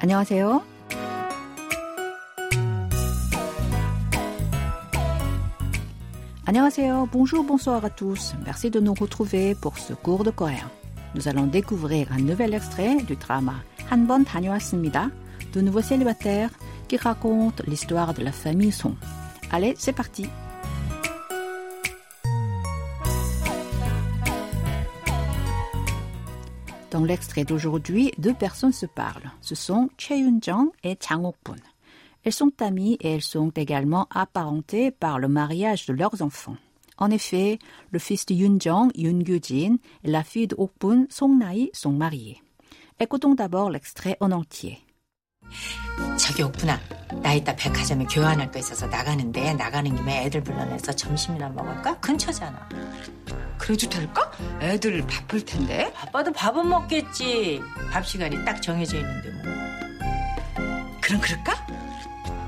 [0.00, 0.62] 안녕하세요.
[6.44, 8.34] Annyeonghaseyo, bonjour, bonsoir à tous.
[8.44, 10.68] Merci de nous retrouver pour ce cours de coréen.
[11.14, 15.10] Nous allons découvrir un nouvel extrait du drama 한번 다녀왔습니다
[15.52, 16.50] de nouveaux célibataires
[16.88, 18.94] qui raconte l'histoire de la famille Song.
[19.50, 20.26] Allez, c'est parti.
[26.97, 29.31] Dans l'extrait d'aujourd'hui, deux personnes se parlent.
[29.41, 31.61] Ce sont Choi Yun-jung et Chang Ok-bun.
[32.23, 36.57] Elles sont amies et elles sont également apparentées par le mariage de leurs enfants.
[36.97, 37.59] En effet,
[37.91, 42.41] le fils de Yun-jung, Yun Gyu-jin, et la fille de Ok-bun, Song Na-hee, sont mariés.
[42.99, 44.79] Écoutons d'abord l'extrait en entier.
[46.17, 46.79] 저기 옥분아
[47.21, 51.99] 나 이따 백화점에 교환할 거 있어서 나가는데 나가는 김에 애들 불러내서 점심이나 먹을까?
[51.99, 52.67] 근처잖아
[53.57, 54.31] 그래도 될까?
[54.61, 55.91] 애들 바쁠 텐데.
[55.93, 59.53] 바빠도 밥은 먹겠지 밥 시간이 딱 정해져 있는데 뭐
[61.01, 61.67] 그럼 그럴까?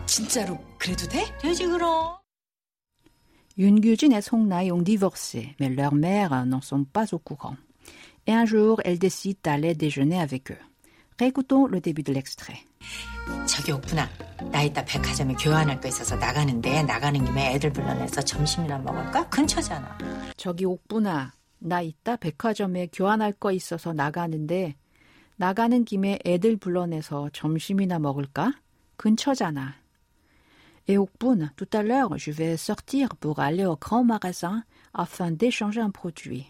[0.06, 1.26] 진짜로 그래도 돼?
[1.40, 2.20] 되지 그럼
[3.62, 7.58] et Song Na ont divorcé, mais leurs mères n'en sont pas au courant.
[8.26, 10.58] Et un jour, elles décident d'aller déjeuner avec eux.
[11.22, 12.66] Le début de l'extrait.
[13.46, 14.10] 저기 옥분아
[14.52, 19.28] 나 이따 백화점에 교환할 거 있어서 나가는데 나가는 김에 애들 불러내서 점심이나 먹을까?
[19.30, 19.98] 근처잖아
[20.38, 24.76] 저기 옥분아, 나 이따 백화점에 교환할 거 있어서 나가는데
[25.36, 28.54] 나가는 김에 애들 불러내서 점심이나 먹을까?
[28.96, 29.76] 근처잖아.
[30.88, 35.82] Et Okbun, tout à l'heure, je vais sortir pour aller au grand magasin afin d'échanger
[35.82, 36.48] un produit.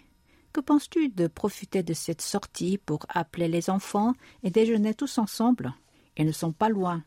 [0.51, 5.73] Que penses-tu de profiter de cette sortie pour appeler les enfants et déjeuner tous ensemble?
[6.17, 7.03] Ils ne sont pas loin.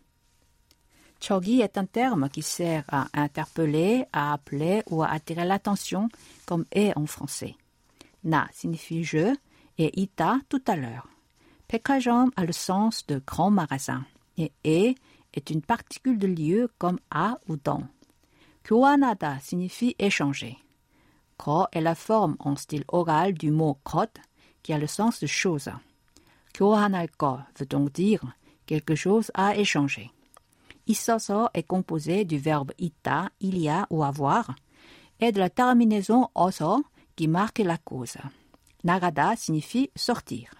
[1.20, 6.08] Chogi est un terme qui sert à interpeller, à appeler ou à attirer l'attention,
[6.46, 7.54] comme est en français.
[8.24, 9.34] Na signifie je
[9.78, 11.08] et ita tout à l'heure.
[11.68, 14.04] Pekajom a le sens de grand magasin
[14.36, 14.94] et e
[15.34, 17.84] est une particule de lieu comme à ou dans.
[18.64, 20.58] Kyoanada signifie échanger.
[21.42, 24.14] Ko est la forme en style oral du mot kot,
[24.62, 25.70] qui a le sens de chose.
[26.54, 28.22] Kyohanaiko veut donc dire
[28.64, 30.12] quelque chose à échanger.
[30.86, 34.54] Isoso est composé du verbe ita, il y a ou avoir,
[35.18, 36.84] et de la terminaison oso
[37.16, 38.18] qui marque la cause.
[38.84, 40.54] Nagada signifie sortir.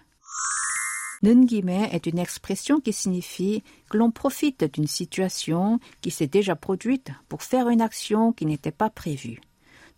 [1.21, 7.11] Nungime est une expression qui signifie que l'on profite d'une situation qui s'est déjà produite
[7.29, 9.39] pour faire une action qui n'était pas prévue.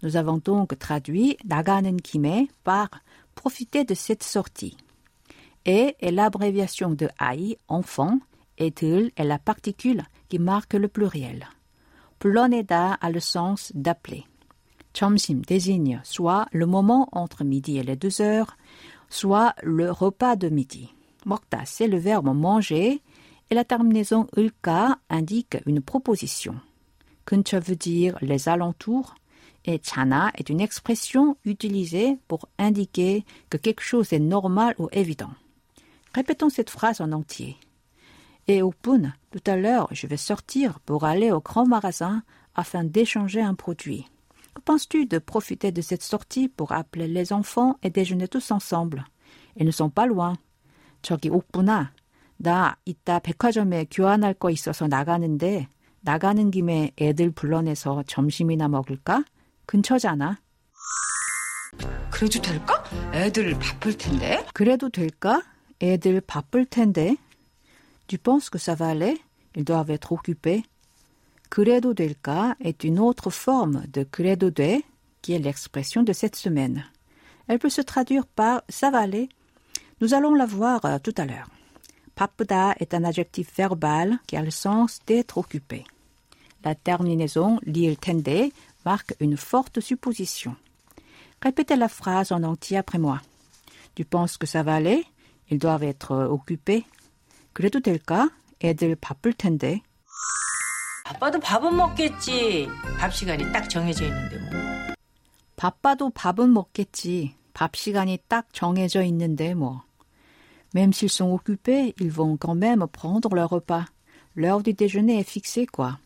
[0.05, 2.89] Nous avons donc traduit 나가는 김에 par
[3.35, 4.77] profiter de cette sortie.
[5.65, 8.19] Et est l'abréviation de ai, enfant,
[8.57, 11.47] et 들 est la particule qui marque le pluriel.
[12.19, 14.25] 불러내다 a le sens d'appeler.
[14.93, 18.57] 점심 désigne soit le moment entre midi et les deux heures,
[19.09, 20.91] soit le repas de midi.
[21.27, 23.03] 먹다, c'est le verbe manger,
[23.51, 26.55] et la terminaison ulka indique une proposition.
[27.25, 29.15] 근처 veut dire les alentours,
[29.65, 35.31] et chana est une expression utilisée pour indiquer que quelque chose est normal ou évident.
[36.15, 37.57] Répétons cette phrase en entier.
[38.49, 42.23] Et au Pun, tout à l'heure, je vais sortir pour aller au grand magasin
[42.55, 44.07] afin d'échanger un produit.
[44.55, 49.05] Que penses-tu de profiter de cette sortie pour appeler les enfants et déjeuner tous ensemble
[49.57, 50.37] Ils ne sont pas loin.
[51.03, 51.93] 저기 옥구나.
[52.37, 55.69] 나 이따 백화점에 교환할 거 있어서 나가는데
[56.01, 59.25] 나가는 김에 애들 불러내서 점심이나 먹을까?
[59.67, 60.39] 근처잖아.
[62.11, 62.85] 그래도 될까?
[63.13, 64.45] 애들 바쁠 텐데.
[64.53, 65.43] 그래도 될까?
[65.81, 67.17] 애들 바쁠 텐데.
[68.07, 69.21] Tu penses que ça va aller?
[69.55, 70.65] Ils doivent être occupés.
[71.49, 74.83] 그래도 될까 est une autre forme de 그래도 돼,
[75.23, 76.85] qui est l'expression de cette semaine.
[77.49, 79.29] Elle peut se traduire par ça va aller.
[80.01, 81.49] Nous allons la voir euh, tout à l'heure.
[82.15, 85.85] 바쁘다 est un adjectif verbal qui a le sens d'être occupé.
[86.65, 88.53] La terminaison 릴 텐데
[88.85, 90.57] marque une forte supposition.
[91.43, 93.21] Répétez la phrase en entier après moi.
[93.95, 95.05] Tu penses que ça va aller?
[95.51, 96.85] Ils doivent être euh, occupés.
[97.53, 98.31] 그래도 될까?
[98.63, 99.81] 애들 바쁠 텐데.
[101.05, 102.69] 바빠도 밥은 먹겠지
[102.99, 104.61] 밥 시간이 딱 정해져 있는데 뭐
[105.57, 107.35] 바빠도 밥은 먹겠지.
[107.53, 109.83] 밥 시간이 딱 정해져 있는데 뭐.
[110.73, 113.87] Même s'ils sont occupés, ils vont quand même prendre leur repas.
[114.37, 115.99] L'heure du déjeuner est fixée, quoi.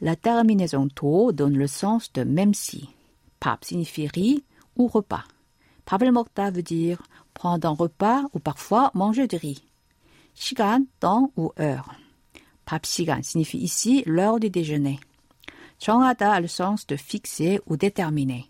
[0.00, 2.88] La terminaison to donne le sens de même si.
[3.40, 4.44] 밥 signifie riz
[4.76, 5.24] ou repas.
[5.86, 7.02] 밥을 먹다 veut dire
[7.34, 9.62] prendre un repas ou parfois manger du riz.
[10.34, 11.88] 시간, temps ou heure.
[12.64, 14.98] 밥 시간 signifie ici l'heure du déjeuner.
[15.78, 18.48] 정하다 a le sens de fixer ou déterminer.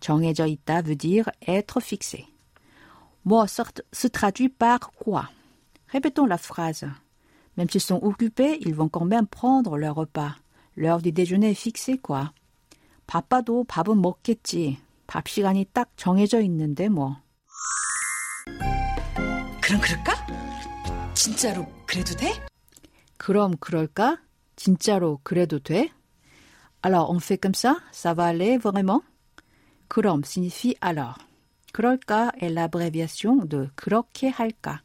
[0.00, 2.26] 정해져 있다 veut dire être fixé.
[3.24, 5.28] Moi se traduit par quoi
[5.88, 6.86] Répétons la phrase.
[7.56, 10.36] Même s'ils sont occupés, ils vont quand même prendre leur repas.
[10.76, 12.32] L'heure du déjeuner est fixée, quoi.
[13.06, 14.78] 바빠도 밥은 먹겠지.
[15.06, 17.16] 밥 시간이 딱 정해져 있는데 뭐.
[19.60, 20.26] 그럼 그럴까?
[21.14, 22.32] 진짜로 그래도 돼?
[23.16, 24.18] 그럼 그럴까?
[24.56, 25.90] 진짜로 그래도 돼?
[26.82, 27.76] Alors on fait comme ça?
[27.92, 29.02] Ça va aller vraiment?
[29.88, 31.18] 그럼 signifie alors.
[31.72, 34.82] 그럴까 est l'abréviation de 그렇게 할까.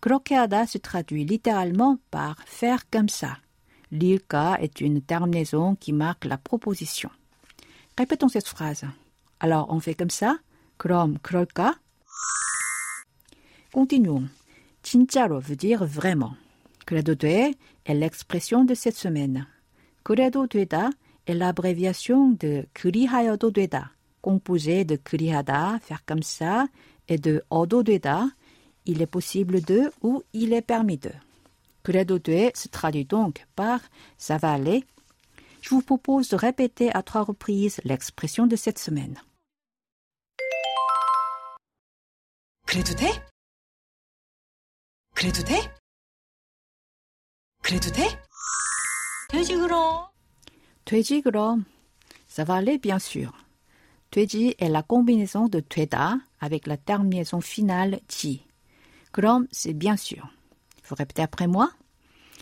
[0.00, 3.40] 그렇게 하다 se traduit littéralement par faire comme ça.
[3.90, 7.10] L'ilka est une terminaison qui marque la proposition.
[7.98, 8.84] Répétons cette phrase.
[9.40, 10.38] Alors on fait comme ça?
[10.78, 11.78] 그럼 그럴까?
[13.72, 14.28] Continuons.
[14.82, 16.34] 진짜로 veut dire vraiment.
[16.86, 19.46] 그래도 돼 est l'expression de cette semaine.
[20.02, 20.90] 그래도 되다
[21.26, 26.66] est l'abréviation de 그리하여도 되다, composé de 그리하다, faire comme ça,
[27.08, 28.34] et de 어도 되다,
[28.86, 31.12] il est possible de ou il est permis de.
[31.85, 33.79] Credo Due se traduit donc par
[34.17, 34.83] Ça va aller.
[35.61, 39.21] Je vous propose de répéter à trois reprises l'expression de cette semaine.
[42.65, 43.05] Credo de?
[45.13, 45.61] Credo de?
[47.61, 48.01] Credo?
[52.27, 53.31] Ça va aller, bien sûr.
[54.09, 58.43] 돼지 est la combinaison de tueda avec la terminaison finale ji.
[59.13, 60.31] Grom, c'est bien sûr
[60.84, 61.70] Vous répétez après moi.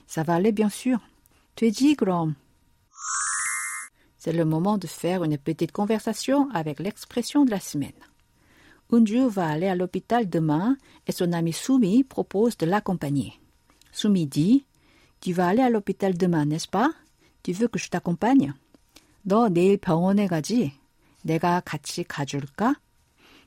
[0.07, 0.99] Ça va aller bien sûr.
[1.57, 2.35] 돼지 그럼.
[4.17, 7.93] C'est le moment de faire une petite conversation avec l'expression de la semaine.
[8.91, 10.77] Unju va aller à l'hôpital demain
[11.07, 13.35] et son ami Sumi propose de l'accompagner.
[13.93, 14.65] Sumi dit
[15.21, 16.91] Tu vas aller à l'hôpital demain, n'est-ce pas
[17.43, 18.55] Tu veux que je t'accompagne
[19.25, 20.73] 너 내일 병원에 가지?
[21.23, 22.77] 내가 같이 가줄까?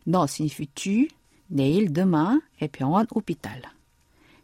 [0.06, 1.08] 너 signifie tu,
[1.50, 3.62] 내일 demain et 병원 hôpital.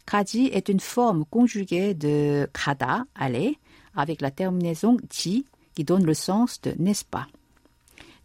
[0.05, 3.57] 가지 est une forme conjuguée de 가다, aller,
[3.95, 5.45] avec la terminaison 지
[5.75, 7.27] qui donne le sens de n'est-ce pas.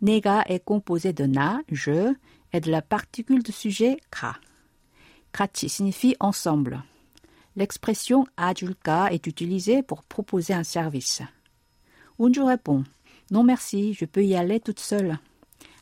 [0.00, 2.14] 내가 est composé de na, je,
[2.53, 4.37] et de la particule de sujet 가.
[5.32, 6.82] 같이 signifie ensemble.
[7.56, 11.23] L'expression ajulka est utilisée pour proposer un service.
[12.19, 12.85] Unju répond
[13.31, 15.19] Non merci, je peux y aller toute seule.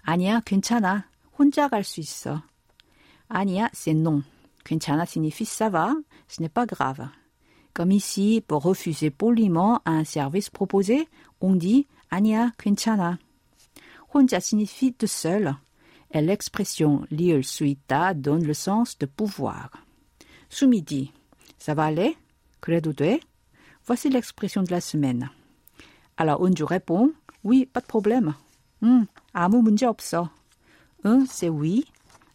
[0.04, 1.04] 아니야, 괜찮아.
[1.38, 2.42] 혼자 갈 수 있어.
[3.28, 4.22] 아니야, c'est non.
[4.64, 5.94] 괜찮아 signifie ça va,
[6.28, 7.08] ce n'est pas grave.
[7.72, 11.08] Comme ici, pour refuser poliment un service proposé,
[11.40, 13.18] on dit 아니야, 괜찮아.
[14.12, 15.54] 혼자 signifie tout seul.
[16.12, 19.70] Et l'expression li을 수 있다 donne le sens de pouvoir.
[20.48, 21.12] Sumi dit
[21.58, 22.16] Ça va aller?
[22.60, 23.20] 그래도 돼?
[23.86, 25.30] Voici l'expression de la semaine.
[26.16, 27.12] Alors Unju répond
[27.44, 28.34] Oui, pas de problème.
[28.82, 30.30] 응, 아무 문제 없어.
[31.04, 31.84] 응, c'est oui.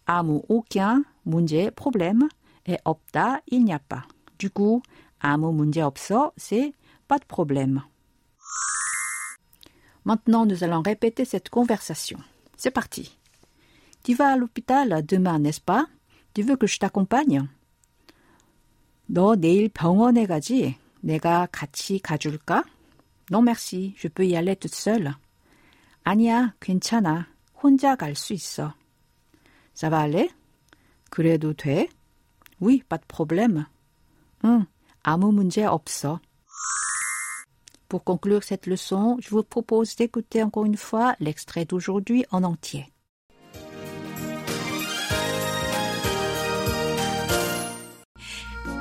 [0.07, 2.27] 아무 aucun 문제 problème
[2.65, 4.03] et 없다 il n'y a pas.
[4.37, 4.81] Du coup,
[5.19, 6.73] 아무 문제 없어 c'est
[7.07, 7.81] pas de problème.
[10.05, 12.19] Maintenant, nous allons répéter cette conversation.
[12.57, 13.17] C'est parti.
[14.03, 15.87] Tu vas à l'hôpital demain, n'est-ce pas?
[16.35, 17.47] Tu veux que je t'accompagne?
[19.09, 20.75] 너 내일 병원에 가지?
[21.03, 22.63] 내가 같이 가줄까?
[23.31, 25.15] Non merci, je peux y aller toute seule.
[26.03, 27.27] 아니야, 괜찮아.
[27.63, 28.73] 혼자 갈 수 있어.
[29.73, 30.29] Ça va aller?
[31.10, 31.88] 그래도 돼?
[32.60, 33.66] Oui, pas de problème.
[34.44, 34.66] 응,
[35.02, 36.20] 아무 문제 없어.
[37.88, 42.86] Pour conclure cette leçon, je vous propose d'écouter encore une fois l'extrait d'aujourd'hui en entier.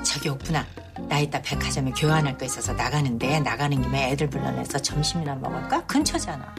[0.03, 0.65] 저기 오프나.
[1.07, 5.85] 나 이따 백화점에 교환할 거 있어서 나가는데 나가는 김에 애들 불러내서 점심이나 먹을까?
[5.87, 6.53] 근처잖아.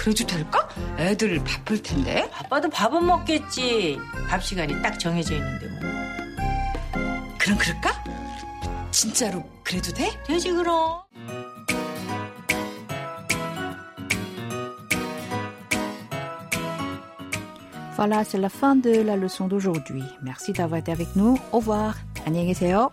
[0.00, 0.66] 그래도 될까?
[0.96, 2.26] 애들 바쁠 텐데.
[2.30, 3.98] 바빠도 밥은 먹겠지.
[4.30, 5.80] 밥 시간이 딱 정해져 있는데 뭐.
[7.38, 8.02] 그럼 그럴까?
[8.90, 10.10] 진짜로 그래도 돼?
[10.26, 11.02] 돼지 그럼.
[17.98, 20.02] Voilà, c'est la fin de la leçon d'aujourd'hui.
[20.22, 21.36] Merci d'avoir été avec nous.
[21.52, 21.92] Au revoir.
[22.24, 22.90] 안녕히 계세요.